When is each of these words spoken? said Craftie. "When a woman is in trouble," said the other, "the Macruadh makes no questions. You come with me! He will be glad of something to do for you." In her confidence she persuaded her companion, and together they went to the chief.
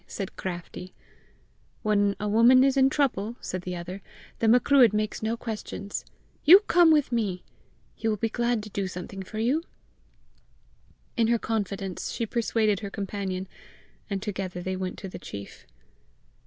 said 0.07 0.35
Craftie. 0.35 0.95
"When 1.83 2.15
a 2.19 2.27
woman 2.27 2.63
is 2.63 2.75
in 2.75 2.89
trouble," 2.89 3.35
said 3.39 3.61
the 3.61 3.75
other, 3.75 4.01
"the 4.39 4.47
Macruadh 4.47 4.93
makes 4.93 5.21
no 5.21 5.37
questions. 5.37 6.05
You 6.43 6.61
come 6.61 6.91
with 6.91 7.11
me! 7.11 7.43
He 7.93 8.07
will 8.07 8.17
be 8.17 8.27
glad 8.27 8.65
of 8.65 8.89
something 8.89 9.19
to 9.19 9.25
do 9.25 9.29
for 9.29 9.37
you." 9.37 9.61
In 11.15 11.27
her 11.27 11.37
confidence 11.37 12.11
she 12.11 12.25
persuaded 12.25 12.79
her 12.79 12.89
companion, 12.89 13.47
and 14.09 14.23
together 14.23 14.59
they 14.63 14.75
went 14.75 14.97
to 14.97 15.07
the 15.07 15.19
chief. 15.19 15.67